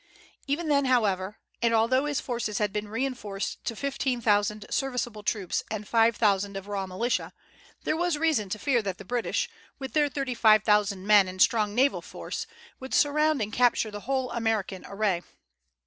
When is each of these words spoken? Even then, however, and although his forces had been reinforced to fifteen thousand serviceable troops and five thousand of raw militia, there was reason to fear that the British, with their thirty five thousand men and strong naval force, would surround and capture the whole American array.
Even 0.47 0.67
then, 0.67 0.85
however, 0.85 1.37
and 1.61 1.75
although 1.75 2.05
his 2.07 2.19
forces 2.19 2.57
had 2.57 2.73
been 2.73 2.87
reinforced 2.87 3.63
to 3.65 3.75
fifteen 3.75 4.19
thousand 4.19 4.65
serviceable 4.71 5.21
troops 5.21 5.61
and 5.69 5.87
five 5.87 6.15
thousand 6.15 6.57
of 6.57 6.67
raw 6.67 6.87
militia, 6.87 7.31
there 7.83 7.95
was 7.95 8.17
reason 8.17 8.49
to 8.49 8.57
fear 8.57 8.81
that 8.81 8.97
the 8.97 9.05
British, 9.05 9.47
with 9.77 9.93
their 9.93 10.09
thirty 10.09 10.33
five 10.33 10.63
thousand 10.63 11.05
men 11.05 11.27
and 11.27 11.39
strong 11.39 11.75
naval 11.75 12.01
force, 12.01 12.47
would 12.79 12.95
surround 12.95 13.43
and 13.43 13.53
capture 13.53 13.91
the 13.91 13.99
whole 14.09 14.31
American 14.31 14.83
array. 14.87 15.21